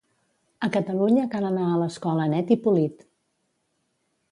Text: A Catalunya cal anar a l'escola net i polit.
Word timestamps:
A 0.67 0.69
Catalunya 0.77 1.25
cal 1.35 1.45
anar 1.51 1.67
a 1.73 1.77
l'escola 1.83 2.27
net 2.33 2.55
i 2.57 2.59
polit. 2.65 3.07